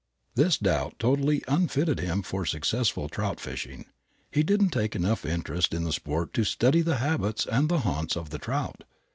This 0.33 0.57
doubt 0.57 0.95
totally 0.97 1.43
unfitted 1.47 1.99
him 1.99 2.23
for 2.23 2.43
successful 2.43 3.07
trout 3.07 3.39
fishing. 3.39 3.85
He 4.31 4.41
didn't 4.41 4.69
take 4.69 4.95
enough 4.95 5.27
interest 5.27 5.75
in 5.75 5.83
the 5.83 5.93
sport 5.93 6.33
to 6.33 6.43
study 6.43 6.81
the 6.81 6.97
habits 6.97 7.45
and 7.45 7.69
the 7.69 7.81
haunts 7.81 8.15
of 8.17 8.31
the 8.31 8.39
trout. 8.39 8.83